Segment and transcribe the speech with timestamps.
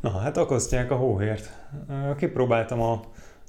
[0.00, 1.50] Na hát akasztják a hóhért.
[2.16, 3.00] Kipróbáltam a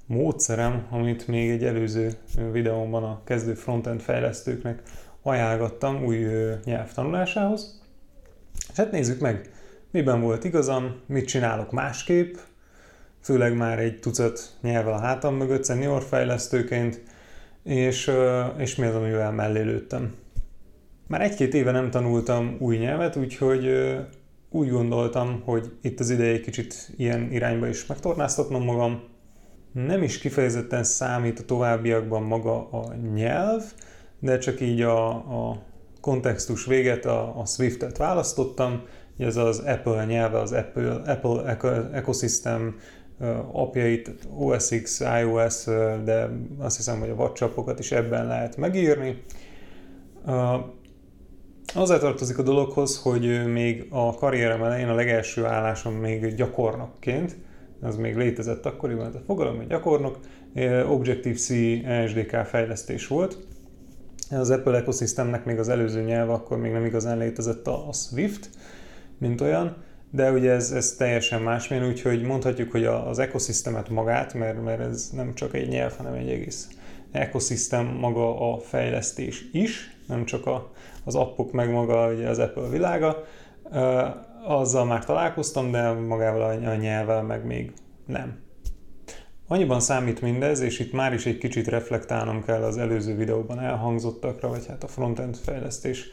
[0.05, 2.11] módszerem, amit még egy előző
[2.51, 4.81] videómban a kezdő frontend fejlesztőknek
[5.21, 6.25] ajánlottam új
[6.63, 7.81] nyelv tanulásához.
[8.71, 9.51] És hát nézzük meg,
[9.91, 12.35] miben volt igazam, mit csinálok másképp,
[13.21, 17.01] főleg már egy tucat nyelvvel a hátam mögött senior fejlesztőként,
[17.63, 18.11] és,
[18.57, 19.85] és mi az, amivel mellé.
[21.07, 23.95] Már egy-két éve nem tanultam új nyelvet, úgyhogy
[24.49, 29.03] úgy gondoltam, hogy itt az ideje egy kicsit ilyen irányba is megtornáztatnom magam.
[29.73, 33.63] Nem is kifejezetten számít a továbbiakban maga a nyelv,
[34.19, 35.63] de csak így a, a
[36.01, 38.83] kontextus véget a, a Swift-et választottam,
[39.17, 42.75] ez az Apple nyelve, az Apple, Apple ecosystem
[43.51, 45.63] apjait, OS X, iOS,
[46.03, 49.23] de azt hiszem, hogy a WhatsAppokat is ebben lehet megírni.
[51.73, 57.37] Hozzátartozik a dologhoz, hogy még a karrierem elején a legelső állásom még gyakornokként,
[57.81, 60.19] az még létezett akkoriban, tehát fogalom, hogy gyakornok,
[60.87, 61.47] Objective-C
[62.07, 63.37] SDK fejlesztés volt.
[64.31, 68.49] Az Apple Ecosystemnek még az előző nyelv akkor még nem igazán létezett a, a Swift,
[69.17, 69.75] mint olyan,
[70.11, 75.09] de ugye ez, ez teljesen másmilyen, úgyhogy mondhatjuk, hogy az ekoszisztemet magát, mert, mert ez
[75.13, 76.67] nem csak egy nyelv, hanem egy egész
[77.11, 80.71] ekoszisztem maga a fejlesztés is, nem csak a,
[81.03, 83.23] az appok meg maga ugye az Apple világa.
[84.47, 87.71] Azzal már találkoztam, de magával a nyelvvel meg még
[88.05, 88.39] nem.
[89.47, 94.49] Annyiban számít mindez, és itt már is egy kicsit reflektálnom kell az előző videóban elhangzottakra,
[94.49, 96.09] vagy hát a frontend fejlesztés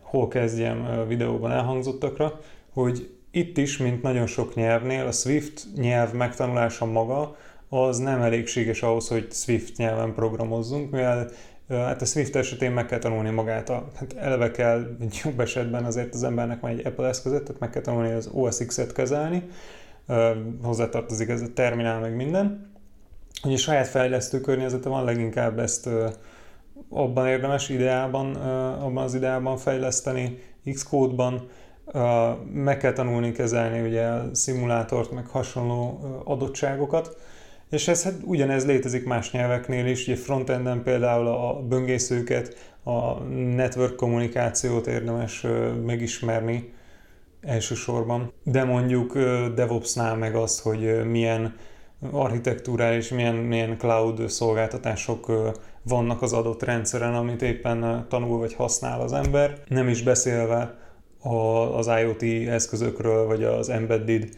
[0.00, 2.40] hol kezdjem videóban elhangzottakra,
[2.72, 7.36] hogy itt is, mint nagyon sok nyelvnél, a Swift nyelv megtanulása maga
[7.68, 11.30] az nem elégséges ahhoz, hogy Swift nyelven programozzunk, mivel
[11.68, 15.84] Hát a Swift esetén meg kell tanulni magát, a, hát eleve kell, egy jobb esetben
[15.84, 19.48] azért az embernek van egy Apple eszközet, tehát meg kell tanulni az OS X-et kezelni,
[20.62, 22.70] hozzátartozik ez a terminál meg minden.
[23.44, 25.88] Ugye saját fejlesztő környezete van, leginkább ezt
[26.88, 28.34] abban érdemes ideában,
[28.74, 30.38] abban az ideában fejleszteni,
[30.72, 31.48] Xcode-ban,
[32.52, 37.16] meg kell tanulni kezelni ugye a szimulátort, meg hasonló adottságokat,
[37.72, 43.12] és ez hát ugyanez létezik más nyelveknél is, ugye frontenden például a böngészőket, a
[43.54, 45.46] network kommunikációt érdemes
[45.84, 46.72] megismerni
[47.40, 49.18] elsősorban, de mondjuk
[49.54, 51.54] DevOps-nál meg az, hogy milyen
[52.10, 55.32] architektúrális, milyen, milyen cloud szolgáltatások
[55.82, 60.78] vannak az adott rendszeren, amit éppen tanul vagy használ az ember, nem is beszélve
[61.76, 64.28] az IoT eszközökről, vagy az embedded,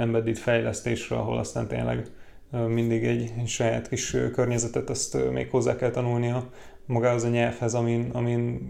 [0.00, 2.06] embedded fejlesztésről, ahol aztán tényleg
[2.50, 6.50] mindig egy saját kis környezetet, azt még hozzá kell tanulnia
[6.86, 8.60] magához a nyelvhez, amin, amin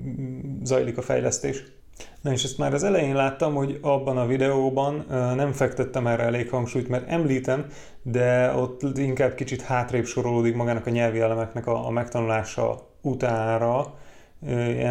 [0.63, 1.65] zajlik a fejlesztés.
[2.21, 5.05] Na és ezt már az elején láttam, hogy abban a videóban
[5.37, 7.67] nem fektettem erre elég hangsúlyt, mert említem,
[8.03, 13.95] de ott inkább kicsit hátrébb sorolódik magának a nyelvi elemeknek a, a megtanulása utára,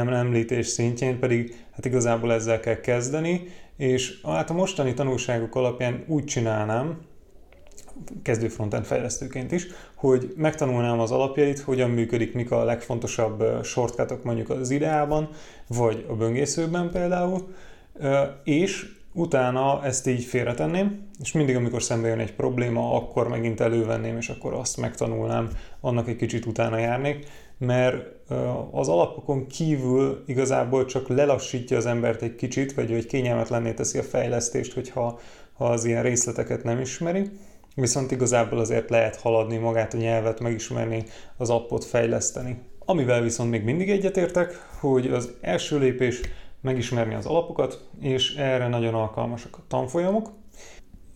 [0.09, 3.47] említés szintjén, pedig hát igazából ezzel kell kezdeni,
[3.77, 6.99] és hát a mostani tanulságok alapján úgy csinálnám,
[8.21, 14.49] kezdő frontend fejlesztőként is, hogy megtanulnám az alapjait, hogyan működik, mik a legfontosabb shortcutok mondjuk
[14.49, 15.29] az ideában,
[15.67, 17.53] vagy a böngészőben például,
[18.43, 24.17] és utána ezt így félretenném, és mindig, amikor szembe jön egy probléma, akkor megint elővenném,
[24.17, 27.95] és akkor azt megtanulnám, annak egy kicsit utána járnék, mert
[28.71, 34.03] az alapokon kívül igazából csak lelassítja az embert egy kicsit, vagy hogy kényelmetlenné teszi a
[34.03, 35.19] fejlesztést, hogyha
[35.53, 37.29] ha az ilyen részleteket nem ismeri
[37.75, 41.03] viszont igazából azért lehet haladni magát a nyelvet, megismerni,
[41.37, 42.61] az appot fejleszteni.
[42.85, 46.21] Amivel viszont még mindig egyetértek, hogy az első lépés
[46.61, 50.29] megismerni az alapokat, és erre nagyon alkalmasak a tanfolyamok.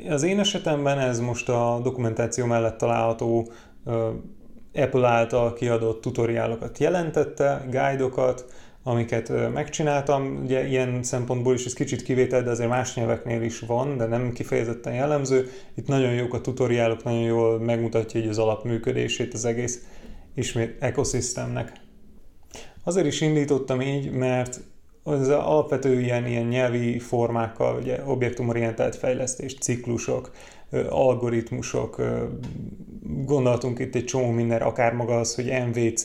[0.10, 3.52] Az én esetemben ez most a dokumentáció mellett található
[4.74, 8.46] Apple által kiadott tutoriálokat jelentette, guidokat,
[8.84, 10.42] amiket megcsináltam.
[10.44, 14.32] Ugye ilyen szempontból is ez kicsit kivétel, de azért más nyelveknél is van, de nem
[14.32, 15.50] kifejezetten jellemző.
[15.76, 19.84] Itt nagyon jók a tutoriálok, nagyon jól megmutatja hogy az alapműködését az egész
[20.36, 21.72] ismét ekoszisztemnek.
[22.84, 24.60] Azért is indítottam így, mert
[25.04, 30.32] az alapvető ilyen, ilyen nyelvi formákkal, ugye objektumorientált fejlesztés, ciklusok,
[30.90, 32.02] algoritmusok,
[33.26, 36.04] gondoltunk itt egy csomó minden, akár maga az, hogy MVC,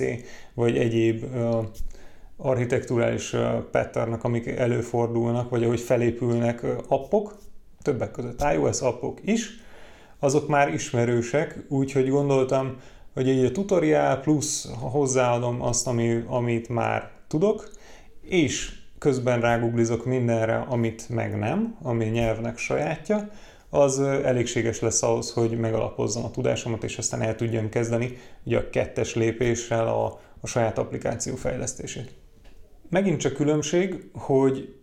[0.55, 1.25] vagy egyéb
[2.37, 3.35] architekturális
[3.71, 7.37] patternnek, amik előfordulnak, vagy ahogy felépülnek appok,
[7.83, 9.63] többek között iOS appok is,
[10.19, 12.77] azok már ismerősek, úgyhogy gondoltam,
[13.15, 17.71] hogy egy tutoriál plusz hozzáadom azt, ami, amit már tudok,
[18.23, 23.29] és közben ráguglizok mindenre, amit meg nem, ami nyelvnek sajátja,
[23.71, 28.71] az elégséges lesz ahhoz, hogy megalapozzam a tudásomat, és aztán el tudjam kezdeni ugye a
[28.71, 32.24] kettes lépéssel a, a saját applikáció fejlesztését.
[32.95, 34.75] Megint csak különbség, hogy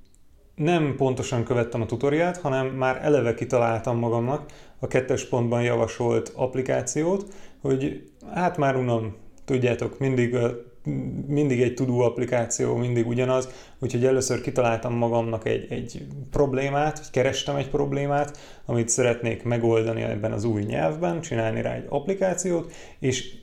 [0.55, 7.33] nem pontosan követtem a tutoriát, hanem már eleve kitaláltam magamnak a kettes pontban javasolt applikációt,
[7.61, 9.15] hogy hát már unom,
[9.45, 10.37] tudjátok, mindig,
[11.27, 13.49] mindig egy tudó applikáció, mindig ugyanaz,
[13.79, 20.31] úgyhogy először kitaláltam magamnak egy, egy problémát, vagy kerestem egy problémát, amit szeretnék megoldani ebben
[20.31, 23.39] az új nyelvben, csinálni rá egy applikációt, és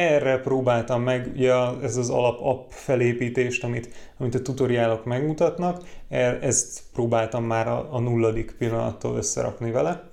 [0.00, 1.52] erre próbáltam meg, ugye
[1.82, 3.88] ez az alap app felépítést, amit,
[4.18, 10.08] amit a tutoriálok megmutatnak, e, ezt próbáltam már a, a nulladik pillanattól összerakni vele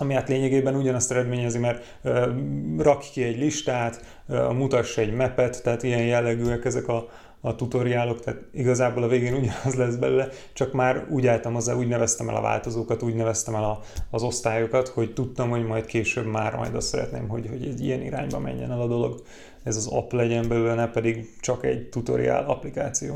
[0.00, 2.32] ami hát lényegében ugyanazt eredményezi, mert ö,
[2.78, 7.08] rak ki egy listát, ö, mutass egy mapet, tehát ilyen jellegűek ezek a,
[7.40, 11.88] a tutoriálok, tehát igazából a végén ugyanaz lesz belőle, csak már úgy álltam hozzá, úgy
[11.88, 16.26] neveztem el a változókat, úgy neveztem el a, az osztályokat, hogy tudtam, hogy majd később
[16.26, 19.22] már majd azt szeretném, hogy, hogy egy ilyen irányba menjen el a dolog.
[19.62, 23.14] Ez az app legyen belőle, ne pedig csak egy tutoriál applikáció.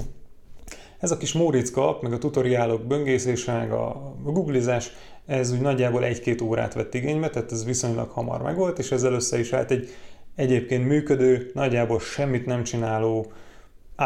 [0.99, 4.91] Ez a kis Móricka app, meg a tutoriálok böngészése, meg a googlizás,
[5.27, 9.39] ez úgy nagyjából egy-két órát vett igénybe, tehát ez viszonylag hamar megolt, és ezzel össze
[9.39, 9.89] is állt egy
[10.35, 13.33] egyébként működő, nagyjából semmit nem csináló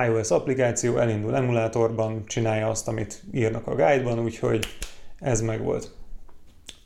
[0.07, 4.67] iOS applikáció, elindul emulátorban, csinálja azt, amit írnak a guide-ban, úgyhogy
[5.19, 5.91] ez megvolt.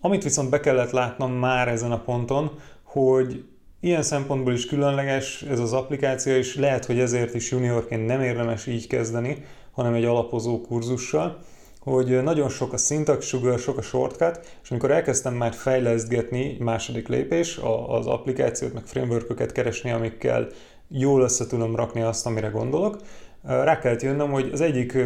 [0.00, 2.50] Amit viszont be kellett látnom már ezen a ponton,
[2.82, 3.44] hogy
[3.80, 8.66] ilyen szempontból is különleges ez az applikáció, és lehet, hogy ezért is juniorként nem érdemes
[8.66, 11.38] így kezdeni, hanem egy alapozó kurzussal,
[11.80, 17.08] hogy nagyon sok a syntax sugar, sok a shortcut, és amikor elkezdtem már fejlesztgetni, második
[17.08, 20.46] lépés, az applikációt, meg frameworköket keresni, amikkel
[20.92, 22.96] jól össze tudom rakni azt, amire gondolok,
[23.42, 24.98] rá kellett jönnöm, hogy az egyik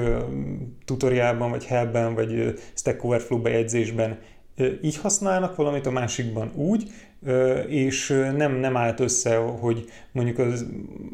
[0.84, 4.18] tutoriálban, vagy helpben, vagy Stack Overflow bejegyzésben
[4.82, 6.90] így használnak valamit, a másikban úgy,
[7.68, 10.66] és nem, nem állt össze, hogy mondjuk az,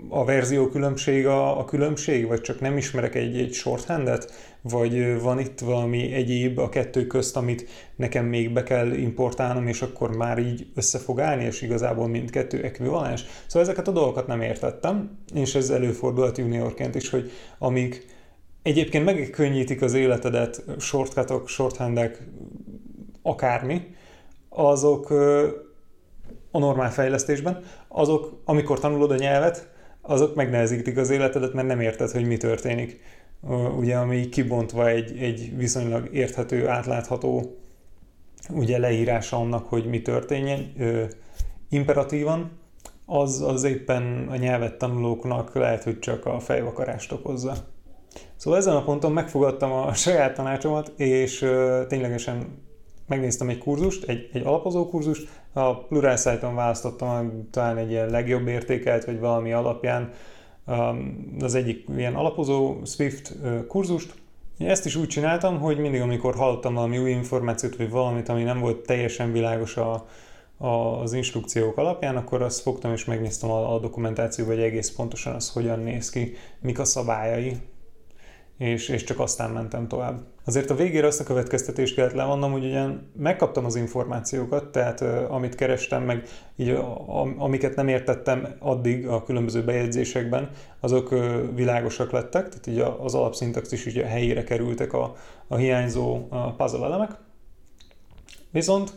[0.08, 5.38] a verzió különbség a, a különbség, vagy csak nem ismerek egy, egy shorthandet, vagy van
[5.38, 10.38] itt valami egyéb a kettő közt, amit nekem még be kell importálnom, és akkor már
[10.38, 13.24] így össze fog állni, és igazából mindkettő ekvivalens.
[13.46, 18.04] Szóval ezeket a dolgokat nem értettem, és ez előfordult juniorként is, hogy amíg
[18.62, 22.22] egyébként megkönnyítik az életedet shortcutok, shorthandek,
[23.22, 23.94] akármi,
[24.48, 25.10] azok
[26.50, 29.70] a normál fejlesztésben, azok, amikor tanulod a nyelvet,
[30.00, 33.00] azok megnehezítik az életedet, mert nem érted, hogy mi történik.
[33.78, 37.56] Ugye, ami kibontva egy, egy viszonylag érthető, átlátható
[38.50, 40.72] ugye leírása annak, hogy mi történjen
[41.68, 42.60] imperatívan,
[43.06, 47.54] az, az éppen a nyelvet tanulóknak lehet, hogy csak a fejvakarást okozza.
[48.36, 52.58] Szóval ezen a ponton megfogadtam a saját tanácsomat, és ö, ténylegesen
[53.12, 59.04] megnéztem egy kurzust, egy, egy alapozó kurzust, a Pluralsight-on választottam talán egy ilyen legjobb értékelt,
[59.04, 60.10] vagy valami alapján
[60.66, 63.34] um, az egyik ilyen alapozó Swift
[63.68, 64.14] kurzust.
[64.58, 68.60] Ezt is úgy csináltam, hogy mindig, amikor hallottam valami új információt, vagy valamit, ami nem
[68.60, 70.06] volt teljesen világos a,
[70.56, 70.66] a,
[71.02, 75.50] az instrukciók alapján, akkor azt fogtam és megnéztem a, a dokumentáció, vagy egész pontosan az
[75.50, 77.56] hogyan néz ki, mik a szabályai,
[78.62, 80.20] és, és csak aztán mentem tovább.
[80.44, 85.54] Azért a végére azt a következtetést kellett levonnom, hogy ugyan megkaptam az információkat, tehát amit
[85.54, 91.14] kerestem, meg így, a, amiket nem értettem addig a különböző bejegyzésekben, azok
[91.54, 96.84] világosak lettek, tehát így az alapszintax is ugye helyére kerültek a, a hiányzó a puzzle
[96.84, 97.10] elemek.
[98.50, 98.92] Viszont,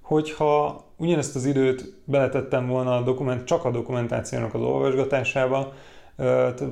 [0.00, 5.72] hogyha ugyanezt az időt beletettem volna a dokument, csak a dokumentációnak az olvasgatásába,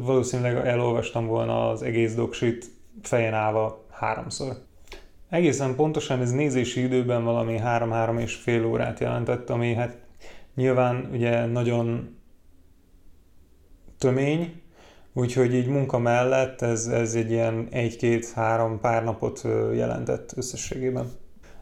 [0.00, 2.66] valószínűleg elolvastam volna az egész doksit
[3.02, 4.56] fejen állva háromszor.
[5.28, 9.96] Egészen pontosan ez nézési időben valami három-három és fél órát jelentett, ami hát
[10.54, 12.16] nyilván ugye nagyon
[13.98, 14.62] tömény,
[15.12, 19.42] úgyhogy így munka mellett ez, ez egy ilyen egy-két-három pár napot
[19.74, 21.10] jelentett összességében.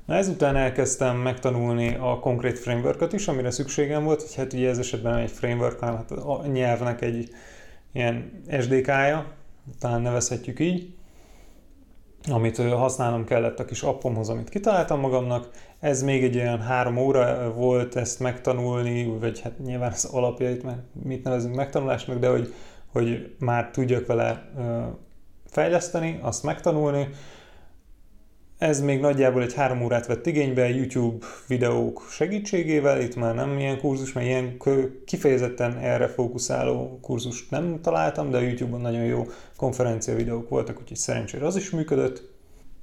[0.06, 4.78] Na ezután elkezdtem megtanulni a konkrét framework is, amire szükségem volt, hogy hát ugye ez
[4.78, 7.30] esetben nem egy framework, hanem hát a nyelvnek egy
[7.96, 9.32] ilyen SDK-ja,
[9.78, 10.94] talán nevezhetjük így,
[12.30, 15.50] amit használnom kellett a kis appomhoz, amit kitaláltam magamnak.
[15.80, 20.80] Ez még egy olyan három óra volt ezt megtanulni, vagy hát nyilván az alapjait, mert
[21.02, 22.54] mit nevezünk megtanulásnak, de hogy,
[22.92, 24.50] hogy már tudjak vele
[25.46, 27.08] fejleszteni, azt megtanulni.
[28.58, 33.78] Ez még nagyjából egy három órát vett igénybe YouTube videók segítségével, itt már nem ilyen
[33.78, 34.56] kurzus, mert ilyen
[35.04, 41.46] kifejezetten erre fókuszáló kurzust nem találtam, de YouTube-on nagyon jó konferencia videók voltak, úgyhogy szerencsére
[41.46, 42.22] az is működött.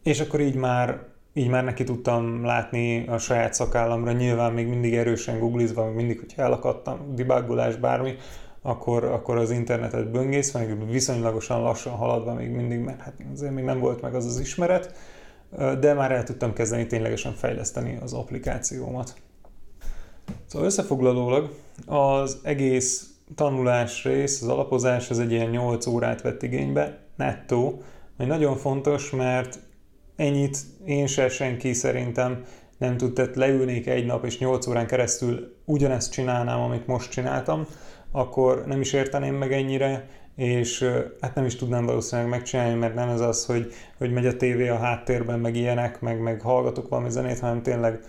[0.03, 4.93] És akkor így már így már neki tudtam látni a saját szakállamra, nyilván még mindig
[4.93, 8.15] erősen googlizva, még mindig, hogy elakadtam, debuggolás, bármi,
[8.61, 13.63] akkor, akkor az internetet böngész, meg viszonylagosan lassan haladva még mindig, mert hát azért még
[13.63, 14.95] nem volt meg az az ismeret,
[15.79, 19.13] de már el tudtam kezdeni ténylegesen fejleszteni az applikációmat.
[20.45, 21.55] Szóval összefoglalólag
[21.85, 27.81] az egész tanulás rész, az alapozás, az egy ilyen 8 órát vett igénybe, nettó,
[28.17, 29.59] ami nagyon fontos, mert
[30.15, 32.45] ennyit én se senki szerintem
[32.77, 37.67] nem tud, tehát leülnék egy nap és 8 órán keresztül ugyanezt csinálnám, amit most csináltam,
[38.11, 40.89] akkor nem is érteném meg ennyire, és
[41.21, 44.67] hát nem is tudnám valószínűleg megcsinálni, mert nem ez az, hogy, hogy megy a tévé
[44.67, 47.99] a háttérben, meg ilyenek, meg, meg hallgatok valami zenét, hanem tényleg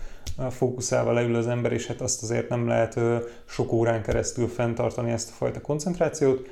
[0.49, 2.99] fókuszálva leül az ember, és hát azt azért nem lehet
[3.45, 6.47] sok órán keresztül fenntartani ezt a fajta koncentrációt.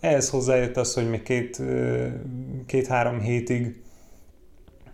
[0.00, 1.62] Ehhez hozzájött az, hogy még két,
[2.66, 3.82] két-három hétig,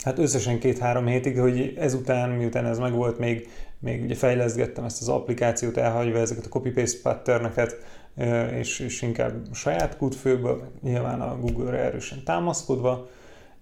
[0.02, 5.09] hát összesen két-három hétig, hogy ezután, miután ez megvolt, még, még ugye fejleszgettem ezt az
[5.09, 7.76] applikációt, elhagyva ezeket a copy-paste patterneket,
[8.59, 13.09] és, és inkább saját kútfőből, nyilván a Google-re erősen támaszkodva,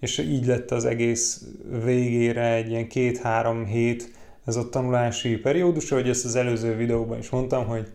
[0.01, 1.45] és így lett az egész
[1.85, 4.13] végére egy ilyen két-három hét
[4.45, 7.93] ez a tanulási periódus, ahogy ezt az előző videóban is mondtam, hogy,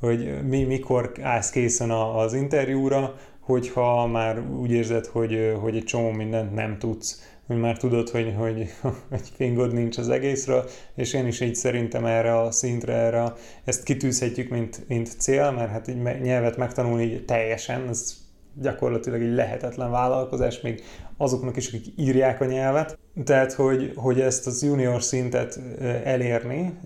[0.00, 6.10] hogy mi, mikor állsz készen az interjúra, hogyha már úgy érzed, hogy, hogy egy csomó
[6.10, 8.72] mindent nem tudsz, hogy már tudod, hogy, hogy,
[9.10, 10.64] hogy fingod nincs az egészről,
[10.94, 13.32] és én is így szerintem erre a szintre, erre
[13.64, 18.16] ezt kitűzhetjük, mint, mint cél, mert hát egy nyelvet megtanulni így teljesen, ez
[18.60, 20.82] gyakorlatilag egy lehetetlen vállalkozás, még
[21.16, 22.98] azoknak is, akik írják a nyelvet.
[23.24, 25.60] Tehát, hogy, hogy ezt az junior szintet
[26.04, 26.78] elérni,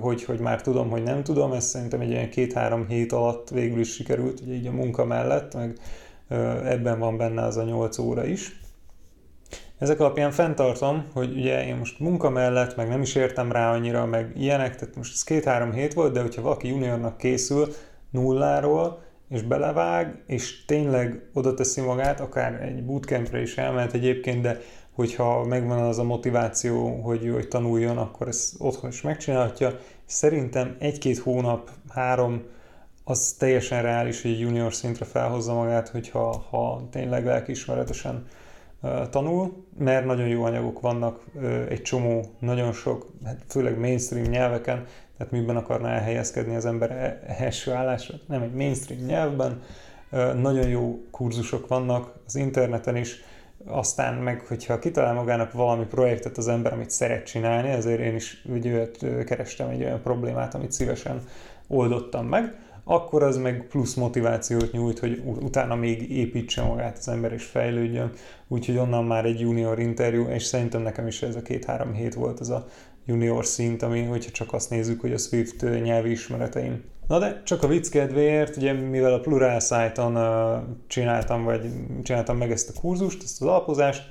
[0.00, 3.80] hogy, hogy már tudom, hogy nem tudom, ez szerintem egy ilyen két-három hét alatt végül
[3.80, 5.78] is sikerült, ugye így a munka mellett, meg
[6.64, 8.60] ebben van benne az a nyolc óra is.
[9.80, 14.06] Ezek alapján fenntartom, hogy ugye én most munka mellett, meg nem is értem rá annyira,
[14.06, 17.74] meg ilyenek, tehát most ez két-három hét volt, de hogyha valaki juniornak készül
[18.10, 24.60] nulláról, és belevág, és tényleg oda teszi magát, akár egy bootcampre is elmehet egyébként, de
[24.94, 29.78] hogyha megvan az a motiváció, hogy, hogy tanuljon, akkor ezt otthon is megcsinálhatja.
[30.04, 32.42] Szerintem egy-két hónap, három,
[33.04, 38.26] az teljesen reális, hogy junior szintre felhozza magát, hogyha ha tényleg lelkiismeretesen
[39.10, 41.24] tanul, mert nagyon jó anyagok vannak,
[41.68, 47.20] egy csomó, nagyon sok, hát főleg mainstream nyelveken, tehát miben akarna elhelyezkedni az ember e,
[47.38, 49.62] első állásra, nem egy mainstream nyelvben,
[50.34, 53.22] nagyon jó kurzusok vannak az interneten is,
[53.66, 58.44] aztán meg, hogyha kitalál magának valami projektet az ember, amit szeret csinálni, ezért én is
[58.52, 58.90] úgy
[59.24, 61.20] kerestem egy olyan problémát, amit szívesen
[61.68, 62.54] oldottam meg,
[62.90, 68.12] akkor az meg plusz motivációt nyújt, hogy utána még építse magát az ember és fejlődjön.
[68.48, 72.40] Úgyhogy onnan már egy junior interjú, és szerintem nekem is ez a két-három hét volt
[72.40, 72.66] ez a
[73.06, 76.82] junior szint, ami, hogyha csak azt nézzük, hogy a Swift nyelvi ismereteim.
[77.08, 81.70] Na de csak a vicc kedvéért, ugye mivel a Plural Site-on uh, csináltam, vagy
[82.02, 84.02] csináltam meg ezt a kurzust, ezt az alapozást,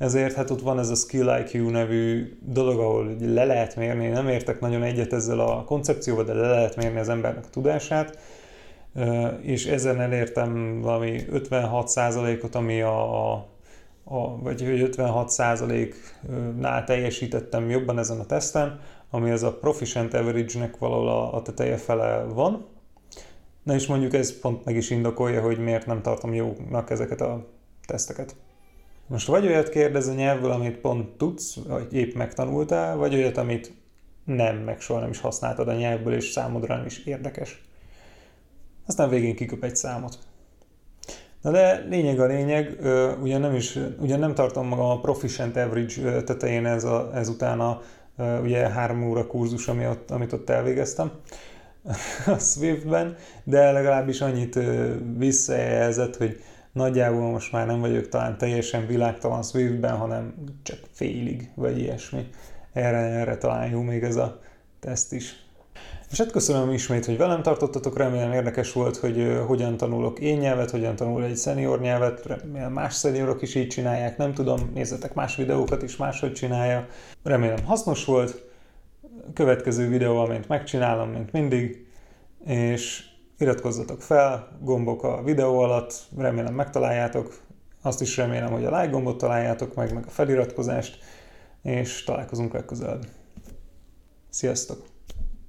[0.00, 4.28] ezért hát ott van ez a Skill IQ nevű dolog, ahol le lehet mérni, nem
[4.28, 8.18] értek nagyon egyet ezzel a koncepcióval, de le lehet mérni az embernek a tudását,
[9.40, 13.46] és ezen elértem valami 56%-ot, ami a, a,
[14.04, 18.80] a vagy 56%-nál teljesítettem jobban ezen a teszten,
[19.10, 22.66] ami ez a Proficient Average-nek valahol a, a teteje fele van.
[23.62, 27.46] Na és mondjuk ez pont meg is indokolja, hogy miért nem tartom jónak ezeket a
[27.86, 28.34] teszteket.
[29.10, 33.72] Most vagy olyat kérdez a nyelvből, amit pont tudsz, vagy épp megtanultál, vagy olyat, amit
[34.24, 37.62] nem, meg soha nem is használtad a nyelvből, és számodra nem is érdekes.
[38.86, 40.18] Aztán végén kiköp egy számot.
[41.42, 42.78] Na de lényeg a lényeg,
[43.22, 47.80] ugyan nem, is, ugyan nem tartom magam a Proficient Average tetején ez a, ezután a
[48.42, 51.10] ugye három óra kurzus, ami ott, amit ott elvégeztem
[52.34, 54.58] a Swiftben, de legalábbis annyit
[55.16, 56.40] visszajelzett, hogy
[56.72, 62.28] nagyjából most már nem vagyok talán teljesen világtalan Swiftben, hanem csak félig, vagy ilyesmi.
[62.72, 64.40] Erre, erre talán jó még ez a
[64.80, 65.48] teszt is.
[66.10, 70.70] És hát köszönöm ismét, hogy velem tartottatok, remélem érdekes volt, hogy hogyan tanulok én nyelvet,
[70.70, 75.36] hogyan tanul egy szenior nyelvet, remélem más szeniorok is így csinálják, nem tudom, nézzetek más
[75.36, 76.86] videókat is máshogy csinálja.
[77.22, 78.44] Remélem hasznos volt,
[79.34, 81.86] következő videó, amint megcsinálom, mint mindig,
[82.44, 83.09] és
[83.40, 87.40] Iratkozzatok fel, gombok a videó alatt, remélem megtaláljátok,
[87.82, 90.98] azt is remélem, hogy a like gombot találjátok meg, meg a feliratkozást,
[91.62, 93.06] és találkozunk legközelebb.
[94.28, 94.89] Sziasztok!